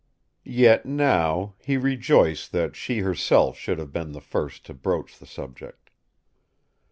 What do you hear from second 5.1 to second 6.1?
the subject.